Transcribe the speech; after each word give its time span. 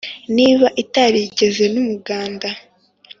niba 0.35 0.67
itarigeze 0.83 1.63
n'umuganda 1.73 2.49